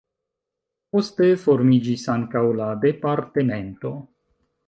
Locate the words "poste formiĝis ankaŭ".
0.95-2.43